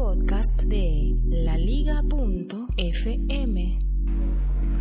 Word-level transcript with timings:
podcast 0.00 0.62
de 0.62 1.14
laliga.fm. 1.28 1.98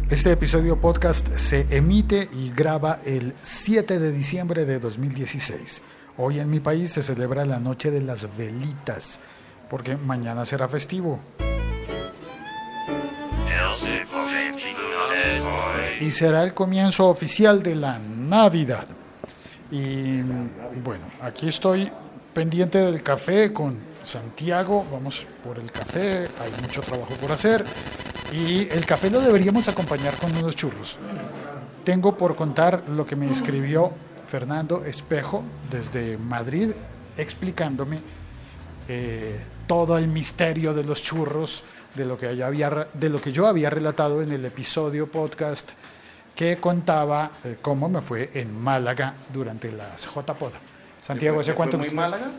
Este 0.10 0.32
episodio 0.32 0.80
podcast 0.80 1.36
se 1.36 1.68
emite 1.72 2.30
y 2.32 2.52
graba 2.52 3.02
el 3.04 3.36
7 3.42 4.00
de 4.00 4.14
diciembre 4.14 4.64
de 4.66 4.80
2016. 4.80 5.82
Hoy 6.16 6.40
en 6.40 6.50
mi 6.50 6.62
país 6.62 6.94
se 6.94 7.04
celebra 7.04 7.44
la 7.44 7.60
Noche 7.60 7.92
de 7.92 8.00
las 8.00 8.34
Velitas, 8.38 9.20
porque 9.70 9.98
mañana 9.98 10.46
será 10.46 10.70
festivo. 10.70 11.20
Y 16.00 16.12
será 16.12 16.46
el 16.46 16.54
comienzo 16.54 17.10
oficial 17.10 17.62
de 17.62 17.76
la 17.76 18.00
Navidad. 18.00 18.88
Y 19.70 20.22
bueno, 20.82 21.12
aquí 21.22 21.50
estoy 21.50 21.92
pendiente 22.34 22.78
del 22.78 23.04
café 23.04 23.52
con 23.52 23.89
Santiago. 24.10 24.86
Vamos 24.92 25.26
por 25.44 25.60
el 25.60 25.72
café, 25.72 26.28
hay 26.40 26.52
mucho 26.62 26.82
trabajo 26.82 27.14
por 27.22 27.32
hacer. 27.32 27.64
Y 28.34 28.68
el 28.70 28.86
café 28.86 29.10
lo 29.10 29.22
deberíamos 29.22 29.68
acompañar 29.68 30.16
con 30.18 30.36
unos 30.36 30.56
churros. 30.56 30.98
Tengo 31.84 32.18
por 32.18 32.36
contar 32.36 32.84
lo 32.90 33.06
que 33.06 33.16
me 33.16 33.30
escribió 33.30 33.92
Fernando 34.28 34.84
Espejo 34.84 35.44
desde 35.70 36.18
Madrid, 36.18 36.72
explicándome 37.18 38.00
eh, 38.88 39.40
todo 39.68 39.98
el 39.98 40.08
misterio 40.08 40.74
de 40.74 40.84
los 40.84 41.02
churros, 41.02 41.64
de 41.96 42.06
lo, 42.06 42.18
que 42.18 42.44
había, 42.44 42.88
de 42.94 43.10
lo 43.10 43.22
que 43.22 43.32
yo 43.32 43.48
había 43.48 43.70
relatado 43.70 44.22
en 44.22 44.32
el 44.32 44.46
episodio 44.46 45.12
podcast 45.12 45.72
que 46.36 46.58
contaba 46.58 47.32
eh, 47.44 47.58
cómo 47.62 47.90
me 47.90 48.02
fue 48.02 48.30
en 48.34 48.60
Málaga 48.60 49.16
durante 49.34 49.72
las 49.72 50.06
JPOD. 50.06 50.54
Santiago, 51.02 51.40
¿hace 51.40 51.54
cuánto? 51.54 51.78
¿Le 51.78 51.84
fue 51.84 51.90
muy 51.90 51.96
Málaga? 51.96 52.32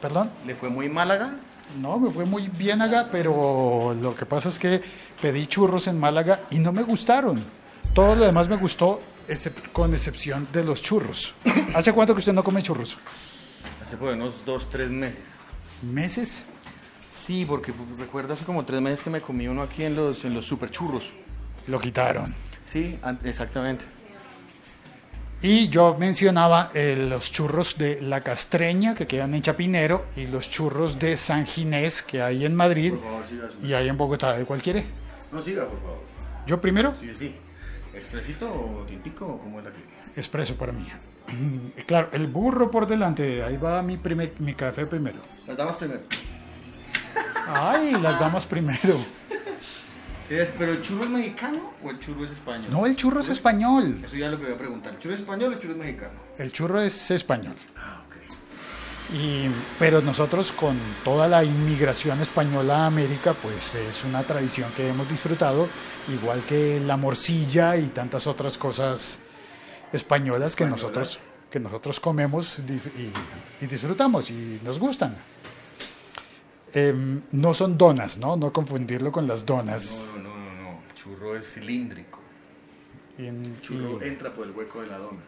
¿Perdón? 0.00 0.30
¿Le 0.46 0.54
fue 0.54 0.68
muy 0.68 0.88
Málaga? 0.88 1.34
No, 1.80 1.98
me 1.98 2.10
fue 2.10 2.24
muy 2.24 2.48
bien 2.48 2.80
acá, 2.80 3.08
pero 3.10 3.94
lo 4.00 4.14
que 4.14 4.24
pasa 4.24 4.48
es 4.48 4.58
que 4.58 4.80
pedí 5.20 5.46
churros 5.46 5.88
en 5.88 5.98
Málaga 5.98 6.42
y 6.50 6.58
no 6.58 6.72
me 6.72 6.82
gustaron. 6.82 7.44
Todo 7.94 8.14
lo 8.14 8.24
demás 8.24 8.48
me 8.48 8.56
gustó, 8.56 9.00
con 9.72 9.92
excepción 9.92 10.48
de 10.52 10.64
los 10.64 10.82
churros. 10.82 11.34
¿Hace 11.74 11.92
cuánto 11.92 12.14
que 12.14 12.20
usted 12.20 12.32
no 12.32 12.44
come 12.44 12.62
churros? 12.62 12.96
Hace 13.82 13.96
por 13.96 14.12
unos 14.12 14.44
dos, 14.44 14.68
tres 14.70 14.90
meses. 14.90 15.24
¿Meses? 15.82 16.46
Sí, 17.10 17.44
porque 17.44 17.72
recuerdo 17.96 18.34
hace 18.34 18.44
como 18.44 18.64
tres 18.64 18.80
meses 18.80 19.02
que 19.02 19.10
me 19.10 19.20
comí 19.20 19.48
uno 19.48 19.62
aquí 19.62 19.84
en 19.84 19.96
los, 19.96 20.24
en 20.24 20.34
los 20.34 20.46
super 20.46 20.70
churros. 20.70 21.10
Lo 21.66 21.80
quitaron. 21.80 22.34
Sí, 22.62 22.98
exactamente. 23.24 23.84
Y 25.48 25.68
yo 25.68 25.94
mencionaba 25.96 26.72
eh, 26.74 26.96
los 27.08 27.30
churros 27.30 27.78
de 27.78 28.00
La 28.00 28.20
Castreña, 28.20 28.96
que 28.96 29.06
quedan 29.06 29.32
en 29.32 29.42
Chapinero, 29.42 30.06
y 30.16 30.26
los 30.26 30.50
churros 30.50 30.98
de 30.98 31.16
San 31.16 31.46
Ginés, 31.46 32.02
que 32.02 32.20
hay 32.20 32.44
en 32.44 32.52
Madrid 32.52 32.94
y 33.62 33.72
hay 33.72 33.88
en 33.88 33.96
Bogotá. 33.96 34.36
¿De 34.36 34.44
cuál 34.44 34.60
quiere? 34.60 34.84
No, 35.30 35.40
siga, 35.40 35.66
por 35.66 35.78
favor. 35.78 35.98
¿Yo 36.48 36.60
primero? 36.60 36.92
Sí, 37.00 37.14
sí. 37.14 37.32
¿Expresito 37.94 38.52
o 38.52 38.84
tintico 38.88 39.24
o 39.24 39.38
cómo 39.38 39.60
es 39.60 39.66
la 39.66 39.70
Expreso 40.16 40.56
para 40.56 40.72
mí. 40.72 40.84
Claro, 41.86 42.08
el 42.10 42.26
burro 42.26 42.68
por 42.68 42.88
delante. 42.88 43.44
Ahí 43.44 43.56
va 43.56 43.80
mi, 43.84 43.98
primer, 43.98 44.32
mi 44.40 44.54
café 44.54 44.84
primero. 44.84 45.18
Las 45.46 45.56
damas 45.56 45.76
primero. 45.76 46.00
Ay, 47.46 47.92
las 47.92 48.18
damas 48.18 48.44
primero. 48.46 48.96
¿Pero 50.28 50.72
el 50.72 50.82
churro 50.82 51.04
es 51.04 51.10
mexicano 51.10 51.72
o 51.82 51.90
el 51.90 52.00
churro 52.00 52.24
es 52.24 52.32
español? 52.32 52.70
No, 52.70 52.86
el 52.86 52.96
churro 52.96 53.20
es 53.20 53.28
español. 53.28 54.00
Eso 54.04 54.16
ya 54.16 54.26
es 54.26 54.32
lo 54.32 54.38
que 54.38 54.46
voy 54.46 54.54
a 54.54 54.58
preguntar. 54.58 54.94
¿El 54.94 54.98
churro 54.98 55.14
es 55.14 55.20
español 55.20 55.50
o 55.50 55.52
el 55.54 55.60
churro 55.60 55.72
es 55.72 55.78
mexicano? 55.78 56.12
El 56.38 56.52
churro 56.52 56.80
es 56.80 57.10
español. 57.12 57.54
Ah, 57.76 58.02
ok. 58.06 59.14
Y, 59.14 59.46
pero 59.78 60.02
nosotros 60.02 60.50
con 60.50 60.76
toda 61.04 61.28
la 61.28 61.44
inmigración 61.44 62.20
española 62.20 62.78
a 62.78 62.86
América, 62.86 63.34
pues 63.34 63.76
es 63.76 64.04
una 64.04 64.24
tradición 64.24 64.70
que 64.76 64.88
hemos 64.88 65.08
disfrutado, 65.08 65.68
igual 66.08 66.42
que 66.48 66.80
la 66.80 66.96
morcilla 66.96 67.76
y 67.76 67.88
tantas 67.88 68.26
otras 68.26 68.58
cosas 68.58 69.20
españolas 69.92 70.56
que 70.56 70.66
nosotros 70.66 71.20
que 71.48 71.60
nosotros 71.60 72.00
comemos 72.00 72.58
y, 72.58 73.64
y 73.64 73.66
disfrutamos 73.66 74.30
y 74.30 74.60
nos 74.64 74.80
gustan. 74.80 75.16
Em, 76.76 77.22
no 77.32 77.54
son 77.54 77.78
donas, 77.78 78.18
¿no? 78.18 78.36
No 78.36 78.52
confundirlo 78.52 79.10
con 79.10 79.26
las 79.26 79.46
donas. 79.46 80.06
No, 80.14 80.22
no, 80.22 80.36
no, 80.36 80.62
no. 80.62 80.82
Churro 80.94 81.34
es 81.34 81.54
cilíndrico. 81.54 82.20
En, 83.16 83.58
churro 83.62 84.02
entra 84.02 84.30
por 84.34 84.46
el 84.46 84.52
hueco 84.52 84.82
de 84.82 84.88
la 84.88 84.98
dona. 84.98 85.22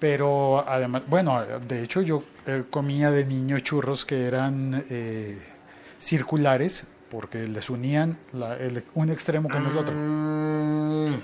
Pero 0.00 0.68
además, 0.68 1.02
bueno, 1.06 1.44
de 1.60 1.84
hecho 1.84 2.02
yo 2.02 2.24
eh, 2.44 2.64
comía 2.68 3.12
de 3.12 3.24
niño 3.24 3.60
churros 3.60 4.04
que 4.04 4.24
eran 4.26 4.84
eh, 4.90 5.38
circulares 6.00 6.84
porque 7.08 7.46
les 7.46 7.70
unían 7.70 8.18
un 8.94 9.10
extremo 9.10 9.48
con 9.48 9.64
el 9.64 9.78
otro. 9.78 9.94
Ah. 9.96 11.16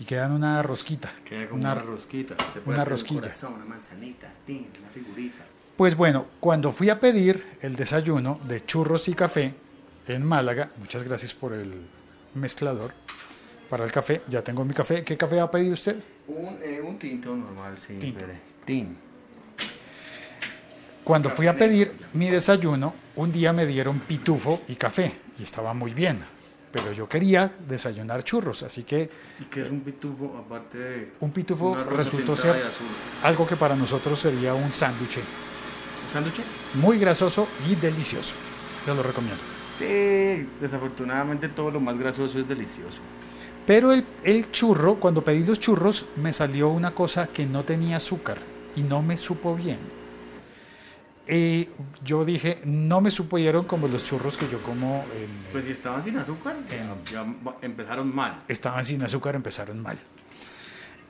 Y 0.00 0.04
quedan 0.04 0.32
una 0.32 0.64
rosquita. 0.64 1.12
Queda 1.24 1.48
como 1.48 1.60
una, 1.60 1.76
rosquita. 1.76 2.34
una 2.64 2.84
rosquilla. 2.84 3.20
Un 3.20 3.26
corazón, 3.28 3.52
una 3.54 3.64
manzanita, 3.66 4.32
una 4.48 4.88
figurita. 4.92 5.44
Pues 5.76 5.94
bueno, 5.94 6.26
cuando 6.40 6.72
fui 6.72 6.88
a 6.88 6.98
pedir 6.98 7.58
el 7.60 7.76
desayuno 7.76 8.40
de 8.48 8.64
churros 8.64 9.08
y 9.08 9.14
café 9.14 9.52
en 10.06 10.24
Málaga, 10.24 10.70
muchas 10.78 11.02
gracias 11.02 11.34
por 11.34 11.52
el 11.52 11.70
mezclador 12.34 12.92
para 13.68 13.84
el 13.84 13.92
café, 13.92 14.22
ya 14.26 14.42
tengo 14.42 14.64
mi 14.64 14.72
café. 14.72 15.04
¿Qué 15.04 15.18
café 15.18 15.38
ha 15.38 15.50
pedido 15.50 15.74
usted? 15.74 15.96
Un, 16.28 16.58
eh, 16.62 16.80
un 16.80 16.98
tinto 16.98 17.36
normal, 17.36 17.76
sí. 17.76 17.94
Tinto. 17.98 18.24
Tin. 18.64 18.96
Cuando 21.04 21.28
fui 21.28 21.46
a 21.46 21.56
pedir 21.56 21.92
mi 22.14 22.30
desayuno, 22.30 22.94
un 23.16 23.30
día 23.30 23.52
me 23.52 23.66
dieron 23.66 24.00
pitufo 24.00 24.62
y 24.68 24.76
café, 24.76 25.12
y 25.38 25.42
estaba 25.42 25.74
muy 25.74 25.92
bien. 25.92 26.20
Pero 26.72 26.92
yo 26.92 27.06
quería 27.06 27.52
desayunar 27.68 28.24
churros, 28.24 28.62
así 28.62 28.82
que... 28.82 29.10
¿Y 29.40 29.44
qué 29.44 29.60
es 29.60 29.70
un 29.70 29.80
pitufo 29.80 30.36
aparte 30.38 30.78
de...? 30.78 31.12
Un 31.20 31.32
pitufo 31.32 31.74
resultó 31.74 32.34
ser 32.34 32.56
algo 33.22 33.46
que 33.46 33.56
para 33.56 33.76
nosotros 33.76 34.18
sería 34.18 34.54
un 34.54 34.72
sándwich 34.72 35.18
sándwich? 36.12 36.40
Muy 36.74 36.98
grasoso 36.98 37.48
y 37.68 37.74
delicioso. 37.74 38.34
Se 38.84 38.94
lo 38.94 39.02
recomiendo. 39.02 39.42
Sí, 39.76 40.48
desafortunadamente 40.60 41.48
todo 41.48 41.70
lo 41.70 41.80
más 41.80 41.98
grasoso 41.98 42.38
es 42.38 42.48
delicioso. 42.48 42.98
Pero 43.66 43.92
el, 43.92 44.04
el, 44.22 44.50
churro, 44.50 44.94
cuando 44.94 45.22
pedí 45.22 45.44
los 45.44 45.58
churros, 45.58 46.06
me 46.16 46.32
salió 46.32 46.68
una 46.68 46.92
cosa 46.92 47.26
que 47.26 47.46
no 47.46 47.64
tenía 47.64 47.96
azúcar 47.96 48.38
y 48.76 48.82
no 48.82 49.02
me 49.02 49.16
supo 49.16 49.56
bien. 49.56 49.78
Y 51.28 51.68
yo 52.04 52.24
dije, 52.24 52.60
no 52.64 53.00
me 53.00 53.10
supieron 53.10 53.64
como 53.64 53.88
los 53.88 54.04
churros 54.04 54.36
que 54.36 54.48
yo 54.48 54.62
como. 54.62 55.04
En, 55.16 55.28
pues 55.50 55.64
si 55.64 55.72
estaban 55.72 56.02
sin 56.02 56.16
azúcar, 56.16 56.56
ya 57.10 57.26
empezaron 57.62 58.14
mal. 58.14 58.44
Estaban 58.46 58.84
sin 58.84 59.02
azúcar, 59.02 59.34
empezaron 59.34 59.82
mal. 59.82 59.98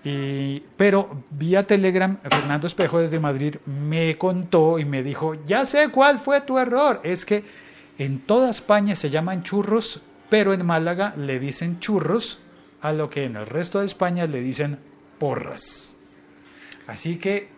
Y, 0.08 0.62
pero 0.76 1.24
vía 1.30 1.66
Telegram, 1.66 2.16
Fernando 2.22 2.68
Espejo 2.68 3.00
desde 3.00 3.18
Madrid 3.18 3.56
me 3.66 4.16
contó 4.16 4.78
y 4.78 4.84
me 4.84 5.02
dijo, 5.02 5.34
ya 5.46 5.64
sé 5.64 5.88
cuál 5.90 6.20
fue 6.20 6.42
tu 6.42 6.58
error. 6.58 7.00
Es 7.02 7.26
que 7.26 7.42
en 7.98 8.20
toda 8.20 8.48
España 8.48 8.94
se 8.94 9.10
llaman 9.10 9.42
churros, 9.42 10.02
pero 10.30 10.52
en 10.52 10.64
Málaga 10.64 11.12
le 11.16 11.40
dicen 11.40 11.80
churros, 11.80 12.38
a 12.82 12.92
lo 12.92 13.10
que 13.10 13.24
en 13.24 13.34
el 13.34 13.46
resto 13.46 13.80
de 13.80 13.86
España 13.86 14.26
le 14.26 14.42
dicen 14.42 14.78
porras. 15.18 15.96
Así 16.86 17.18
que... 17.18 17.48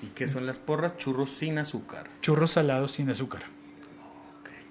¿Y 0.00 0.10
qué 0.14 0.28
son 0.28 0.46
las 0.46 0.60
porras? 0.60 0.96
Churros 0.96 1.30
sin 1.30 1.58
azúcar. 1.58 2.06
Churros 2.20 2.52
salados 2.52 2.92
sin 2.92 3.10
azúcar 3.10 3.42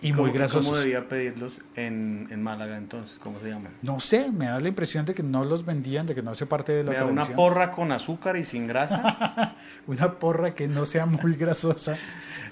y 0.02 0.14
muy 0.14 0.32
grasosos. 0.32 0.68
¿Cómo 0.68 0.78
debía 0.78 1.08
pedirlos 1.08 1.60
en, 1.76 2.28
en, 2.30 2.42
Málaga 2.42 2.78
entonces? 2.78 3.20
¿Cómo 3.20 3.40
se 3.40 3.50
llaman? 3.50 3.74
No 3.82 4.00
sé, 4.00 4.32
me 4.32 4.46
da 4.46 4.60
la 4.60 4.68
impresión 4.68 5.06
de 5.06 5.14
que 5.14 5.24
no 5.24 5.44
los 5.44 5.66
vendían, 5.66 6.08
de 6.08 6.16
que 6.16 6.22
no 6.22 6.32
hace 6.32 6.46
parte 6.46 6.72
de 6.72 6.84
la 6.84 6.92
tradición. 6.92 7.12
¿Una 7.12 7.36
porra 7.36 7.72
con 7.72 7.92
azúcar 7.92 8.38
y 8.38 8.46
sin 8.46 8.68
grasa? 8.68 9.56
una 9.88 10.14
porra 10.14 10.56
que 10.56 10.68
no 10.68 10.86
sea 10.86 11.06
muy 11.06 11.36
grasosa 11.36 11.98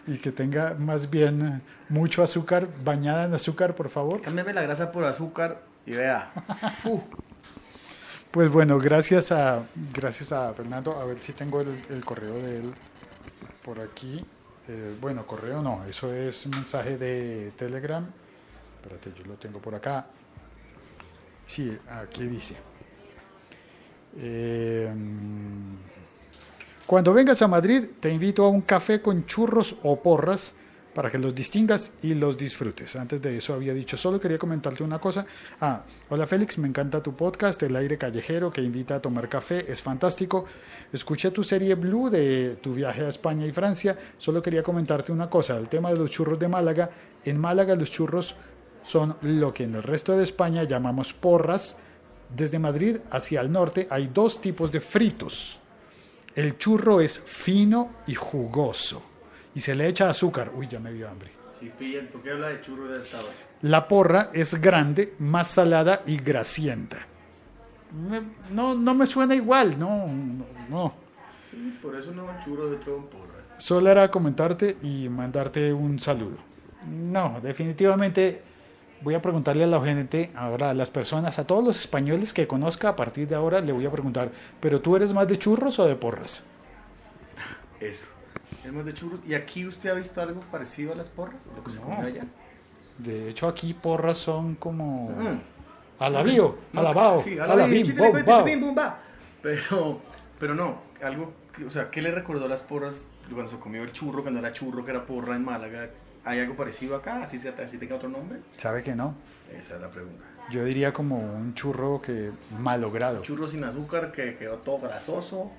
y 0.06 0.18
que 0.18 0.31
tenga 0.31 0.76
más 0.78 1.09
bien 1.09 1.61
mucho 1.90 2.23
azúcar, 2.23 2.67
bañada 2.84 3.26
en 3.26 3.34
azúcar, 3.34 3.76
por 3.76 3.90
favor. 3.90 4.22
Cámbiame 4.22 4.53
la 4.53 4.64
grasa 4.64 4.91
por 4.91 5.05
azúcar 5.05 5.61
y 5.85 5.91
vea. 5.91 6.32
Pues 8.29 8.52
bueno, 8.52 8.78
gracias 8.78 9.32
a, 9.32 9.64
gracias 9.94 10.34
a 10.34 10.53
Fernando. 10.53 10.99
A 10.99 11.05
ver 11.05 11.17
si 11.17 11.32
tengo 11.32 11.61
el, 11.61 11.70
el 11.90 12.03
correo 12.03 12.34
de 12.34 12.58
él 12.58 12.73
por 13.64 13.79
aquí. 13.79 14.23
Eh, 14.69 14.97
bueno, 14.99 15.25
correo 15.25 15.61
no, 15.61 15.85
eso 15.85 16.14
es 16.14 16.46
un 16.46 16.52
mensaje 16.52 16.97
de 16.97 17.52
Telegram. 17.55 18.05
Espérate, 18.81 19.14
yo 19.17 19.25
lo 19.25 19.35
tengo 19.35 19.59
por 19.59 19.75
acá. 19.75 20.08
Sí, 21.46 21.78
aquí 21.90 22.28
dice. 22.28 22.58
Eh, 24.17 24.93
cuando 26.85 27.14
vengas 27.14 27.41
a 27.41 27.47
Madrid, 27.47 27.85
te 27.99 28.09
invito 28.09 28.46
a 28.46 28.49
un 28.49 28.61
café 28.61 29.02
con 29.02 29.25
churros 29.25 29.78
o 29.84 30.02
porras 30.02 30.55
para 30.97 31.11
que 31.11 31.20
los 31.20 31.35
distingas 31.35 31.91
y 32.02 32.16
los 32.16 32.40
disfrutes. 32.40 32.96
Antes 32.96 33.22
de 33.22 33.38
eso 33.38 33.53
había 33.53 33.72
dicho, 33.72 33.96
solo 33.96 34.20
quería 34.20 34.40
comentarte 34.40 34.82
una 34.82 34.97
cosa. 34.97 35.28
Ah, 35.61 35.84
hola 36.09 36.26
Félix, 36.26 36.58
me 36.58 36.67
encanta 36.67 37.03
tu 37.03 37.16
podcast, 37.16 37.61
El 37.61 37.76
aire 37.76 37.99
callejero, 37.99 38.52
que 38.52 38.64
invita 38.64 38.96
a 38.96 38.99
tomar 38.99 39.29
café, 39.29 39.72
es 39.72 39.79
fantástico. 39.79 40.46
Escuché 40.91 41.29
tu 41.29 41.44
serie 41.44 41.76
Blue 41.76 42.09
de 42.09 42.58
tu 42.64 42.73
viaje 42.73 43.05
a 43.05 43.09
España 43.09 43.46
y 43.46 43.52
Francia. 43.52 43.96
Solo 44.17 44.41
quería 44.41 44.64
comentarte 44.64 45.11
una 45.11 45.29
cosa, 45.29 45.55
el 45.55 45.70
tema 45.70 45.91
de 45.91 45.99
los 45.99 46.09
churros 46.09 46.40
de 46.40 46.47
Málaga. 46.47 46.90
En 47.23 47.38
Málaga 47.38 47.76
los 47.76 47.91
churros 47.91 48.34
son 48.84 49.17
lo 49.22 49.53
que 49.53 49.66
en 49.66 49.76
el 49.76 49.84
resto 49.84 50.17
de 50.17 50.23
España 50.23 50.64
llamamos 50.64 51.14
porras. 51.14 51.78
Desde 52.35 52.58
Madrid 52.58 52.97
hacia 53.11 53.41
el 53.41 53.52
norte 53.52 53.85
hay 53.91 54.09
dos 54.11 54.41
tipos 54.41 54.72
de 54.72 54.82
fritos. 54.82 55.61
El 56.34 56.58
churro 56.58 57.02
es 57.02 57.20
fino 57.20 57.97
y 58.08 58.16
jugoso 58.16 59.03
y 59.58 59.59
se 59.59 59.74
le 59.74 59.88
echa 59.88 60.08
azúcar. 60.08 60.52
Uy, 60.56 60.68
ya 60.68 60.80
me 60.80 60.94
dio 60.94 61.09
hambre. 61.09 61.32
Sí, 61.59 61.72
pillan, 61.80 62.06
¿por 62.08 62.22
qué 62.22 62.30
habla 62.30 62.50
de 62.50 62.62
churro 62.62 62.88
de 62.90 63.02
esta? 63.02 63.18
La 63.64 63.88
porra 63.88 64.30
es 64.34 64.54
grande, 64.62 65.16
más 65.18 65.48
salada 65.48 66.04
y 66.06 66.18
grasienta. 66.18 67.00
Me- 67.92 68.22
No, 68.52 68.76
no 68.76 68.94
me 68.94 69.08
suena 69.08 69.34
igual, 69.34 69.80
no, 69.80 70.06
no, 70.08 70.46
no. 70.70 70.94
Sí, 71.50 71.76
por 71.82 71.96
eso 71.96 72.12
no 72.12 72.28
churro 72.46 72.70
de 72.70 72.76
otro 72.76 73.09
porra. 73.09 73.34
Solo 73.58 73.90
era 73.90 74.12
comentarte 74.12 74.78
y 74.84 75.09
mandarte 75.09 75.74
un 75.74 76.00
saludo. 76.00 76.38
No, 76.88 77.40
definitivamente 77.42 78.44
voy 79.02 79.16
a 79.16 79.22
preguntarle 79.24 79.64
a 79.64 79.68
la 79.68 79.82
gente, 79.82 80.30
ahora 80.36 80.70
a 80.70 80.74
las 80.76 80.92
personas, 80.92 81.40
a 81.40 81.48
todos 81.48 81.64
los 81.64 81.80
españoles 81.80 82.32
que 82.32 82.46
conozca 82.46 82.90
a 82.90 82.96
partir 82.96 83.28
de 83.28 83.34
ahora, 83.34 83.59
le 83.62 83.72
voy 83.72 83.88
a 83.88 83.92
preguntar, 83.92 84.30
¿pero 84.59 84.80
tú 84.82 84.96
eres 84.96 85.14
más 85.14 85.28
de 85.28 85.40
churros 85.40 85.80
o 85.80 85.88
de 85.88 85.96
porras? 85.96 86.44
Eso. 87.80 88.06
Es 88.66 88.72
más 88.72 88.85
de 88.85 88.94
churros. 88.94 89.20
¿Y 89.26 89.34
aquí 89.34 89.66
usted 89.67 89.90
ha 89.90 89.94
visto 89.94 90.22
algo 90.22 90.41
parecido 90.52 90.94
a 90.94 90.96
las 90.96 91.09
porras? 91.09 91.49
Lo 91.55 91.64
que 91.64 91.72
se 91.72 91.79
No. 91.79 91.97
allá. 91.97 92.26
De 92.97 93.29
hecho, 93.29 93.47
aquí 93.47 93.73
porras 93.73 94.17
son 94.17 94.55
como... 94.55 95.09
Mm. 95.09 95.40
Alabío, 95.99 96.58
alabao. 96.76 97.23
Pero, 99.41 100.02
pero 100.40 100.55
no, 100.55 100.82
algo, 101.03 101.34
o 101.66 101.70
sea, 101.70 101.90
¿qué 101.90 102.02
le 102.02 102.11
recordó 102.11 102.47
las 102.47 102.61
porras 102.61 103.05
cuando 103.32 103.52
se 103.52 103.58
comió 103.58 103.84
el 103.84 103.91
churro, 103.91 104.22
cuando 104.22 104.40
era 104.40 104.53
churro, 104.53 104.85
que 104.85 104.91
era 104.91 105.05
porra 105.05 105.35
en 105.35 105.44
Málaga? 105.44 105.90
¿Hay 106.23 106.40
algo 106.40 106.55
parecido 106.55 106.96
acá? 106.96 107.23
¿Así, 107.23 107.38
sea, 107.38 107.55
así 107.64 107.78
tenga 107.78 107.96
otro 107.96 108.09
nombre? 108.09 108.40
¿Sabe 108.58 108.84
que 108.84 108.96
no? 108.96 109.16
Esa 109.58 109.76
es 109.76 109.82
la 109.82 109.90
pregunta. 109.90 110.23
Yo 110.49 110.64
diría 110.64 110.94
como 110.94 111.17
un 111.17 111.53
churro 111.53 112.02
que 112.02 112.32
malogrado. 112.59 113.22
Churro 113.22 113.47
sin 113.47 113.64
azúcar 113.64 114.11
que 114.11 114.35
quedó 114.38 114.58
todo 114.58 114.79
grasoso. 114.79 115.52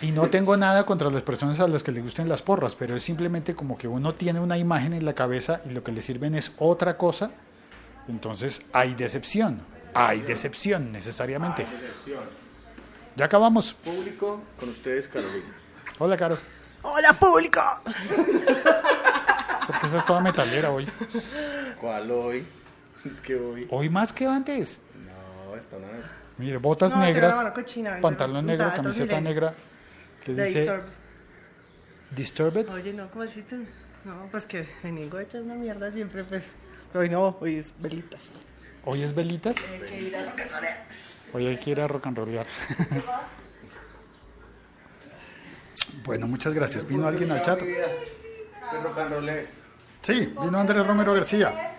Y 0.00 0.10
no 0.10 0.28
tengo 0.30 0.56
nada 0.56 0.84
contra 0.84 1.10
las 1.10 1.22
personas 1.22 1.60
a 1.60 1.68
las 1.68 1.82
que 1.82 1.92
les 1.92 2.02
gusten 2.02 2.28
las 2.28 2.42
porras, 2.42 2.74
pero 2.74 2.96
es 2.96 3.02
simplemente 3.02 3.54
como 3.54 3.78
que 3.78 3.86
uno 3.86 4.14
tiene 4.14 4.40
una 4.40 4.58
imagen 4.58 4.92
en 4.92 5.04
la 5.04 5.14
cabeza 5.14 5.60
y 5.64 5.70
lo 5.70 5.84
que 5.84 5.92
le 5.92 6.02
sirven 6.02 6.34
es 6.34 6.52
otra 6.58 6.96
cosa. 6.96 7.30
Entonces 8.08 8.62
hay 8.72 8.94
decepción. 8.94 9.60
Hay 9.94 10.22
decepción 10.22 10.90
necesariamente. 10.90 11.66
Ya 13.14 13.26
acabamos. 13.26 13.74
Público, 13.74 14.40
con 14.58 14.70
ustedes, 14.70 15.06
Carolina. 15.06 15.54
Hola, 15.98 16.16
Caro. 16.16 16.38
¡Hola, 16.82 17.12
público! 17.12 17.60
Porque 19.66 19.86
esa 19.86 19.98
es 19.98 20.04
toda 20.04 20.20
metalera 20.20 20.70
hoy. 20.70 20.88
¿Cuál 21.80 22.10
hoy? 22.10 22.44
Es 23.04 23.20
que 23.20 23.36
hoy. 23.36 23.68
Hoy 23.70 23.88
más 23.88 24.12
que 24.12 24.26
antes. 24.26 24.80
No, 24.96 25.56
está 25.56 25.76
una. 25.76 26.21
Mire, 26.38 26.58
botas 26.58 26.96
No, 26.96 27.02
negras, 27.02 27.52
cochina, 27.52 28.00
pantalón 28.00 28.46
negro, 28.46 28.72
camiseta 28.74 29.20
negra, 29.20 29.54
que 30.24 30.32
dice 30.32 30.60
Disturb. 30.60 30.82
Disturbed. 32.10 32.68
Oye, 32.70 32.92
no, 32.92 33.10
¿cómo 33.10 33.24
así 33.24 33.42
tú? 33.42 33.56
No, 34.04 34.28
pues 34.30 34.46
que 34.46 34.68
vengo 34.82 35.18
a 35.18 35.22
echar 35.22 35.42
una 35.42 35.54
mierda 35.54 35.90
siempre, 35.90 36.24
pues. 36.24 36.44
Pero 36.92 37.02
hoy 37.02 37.08
no, 37.08 37.36
hoy 37.40 37.56
es 37.56 37.72
velitas. 37.78 38.20
Hoy 38.84 39.02
es 39.02 39.14
velitas. 39.14 39.56
Hoy 41.32 41.46
hay 41.46 41.56
que 41.56 41.70
ir 41.70 41.80
a 41.80 41.88
rock 41.88 42.06
and 42.06 42.18
rollear. 42.18 42.46
bueno, 46.04 46.26
muchas 46.26 46.52
gracias. 46.52 46.86
¿Vino 46.86 47.06
alguien 47.06 47.30
al 47.30 47.42
chat? 47.42 47.60
Perro 47.60 48.94
canrolés. 48.94 49.54
Sí, 50.02 50.34
vino 50.42 50.58
Andrés 50.58 50.86
Romero 50.86 51.14
García. 51.14 51.72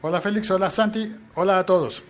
Hola 0.00 0.20
Félix, 0.20 0.50
hola 0.50 0.70
Santi, 0.70 1.14
hola 1.34 1.58
a 1.58 1.66
todos. 1.66 2.02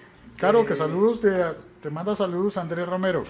Caro, 0.43 0.65
que 0.67 0.75
saludos, 0.75 1.23
de, 1.23 1.55
te 1.81 1.89
manda 1.89 2.15
saludos 2.17 2.57
Andrés 2.57 2.87
Romero, 2.87 3.23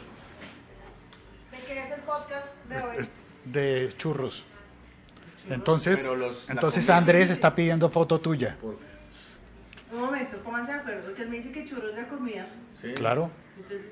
¿De 1.51 1.59
qué 1.67 1.79
es 1.79 1.91
el 1.93 2.01
podcast 2.01 2.47
de 2.69 2.77
hoy? 2.83 3.09
de 3.45 3.93
churros. 3.99 4.45
Entonces, 5.51 6.07
los- 6.17 6.49
entonces 6.49 6.89
Andrés 6.89 7.29
está 7.31 7.55
pidiendo 7.55 7.91
foto 7.91 8.19
tuya. 8.21 8.57
Un 9.93 10.01
momento, 10.01 10.39
pónganse 10.39 10.73
de 10.73 10.79
acuerdo, 10.79 11.01
porque 11.05 11.23
él 11.23 11.29
me 11.29 11.37
dice 11.37 11.53
que 11.53 11.67
churros 11.67 11.95
de 11.95 12.09
comida. 12.09 12.47
Sí. 12.81 12.95
Claro, 12.95 13.31
Entonces, 13.59 13.83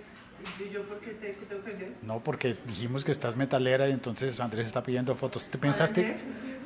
¿y 0.58 0.72
yo 0.72 0.82
por 0.84 0.98
qué 1.00 1.10
te, 1.10 1.34
qué 1.34 1.44
tengo 1.46 1.62
que 1.62 1.72
ver? 1.74 1.92
no 2.00 2.20
porque 2.20 2.56
dijimos 2.66 3.04
que 3.04 3.12
estás 3.12 3.36
metalera 3.36 3.86
y 3.88 3.92
entonces 3.92 4.40
Andrés 4.40 4.66
está 4.66 4.82
pidiendo 4.82 5.14
fotos. 5.14 5.46
¿Te 5.48 5.58
pensaste, 5.58 6.16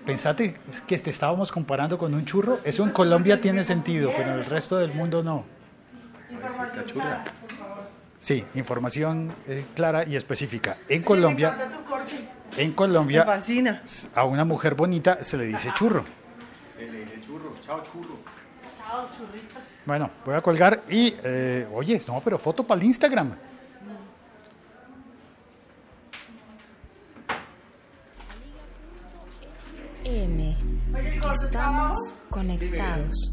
pensaste 0.06 0.56
que 0.86 0.98
te 1.00 1.10
estábamos 1.10 1.50
comparando 1.50 1.98
con 1.98 2.14
un 2.14 2.24
churro? 2.24 2.60
Eso 2.62 2.84
en 2.84 2.90
Colombia 2.90 3.40
tiene 3.40 3.64
sentido, 3.64 4.12
pero 4.16 4.30
en 4.30 4.38
el 4.38 4.44
resto 4.46 4.78
del 4.78 4.92
mundo 4.94 5.24
no. 5.24 5.44
Información 6.46 6.86
churra. 6.86 7.04
clara, 7.04 7.24
por 7.40 7.52
favor. 7.56 7.84
Sí, 8.18 8.44
información 8.54 9.34
eh, 9.46 9.66
clara 9.74 10.04
y 10.06 10.16
específica. 10.16 10.78
En 10.88 11.02
Colombia, 11.02 11.48
encanta 11.48 11.76
tu 11.76 11.84
corte. 11.84 12.28
en 12.56 12.72
Colombia 12.72 13.24
fascina. 13.24 13.82
a 14.14 14.24
una 14.24 14.44
mujer 14.44 14.74
bonita 14.74 15.22
se 15.22 15.36
le 15.36 15.44
dice 15.44 15.70
churro. 15.74 16.04
Se 16.76 16.82
le 16.90 17.00
dice 17.00 17.20
churro. 17.20 17.54
Chao, 17.64 17.82
churro. 17.82 18.18
Chao, 18.78 19.08
churritas. 19.16 19.82
Bueno, 19.84 20.10
voy 20.24 20.34
a 20.34 20.40
colgar 20.40 20.82
y, 20.88 21.14
eh, 21.22 21.68
oye, 21.74 22.00
no, 22.08 22.20
pero 22.24 22.38
foto 22.38 22.66
para 22.66 22.80
el 22.80 22.86
Instagram. 22.86 23.36
M. 30.04 30.56
Estamos 31.44 31.96
conectados. 32.30 33.32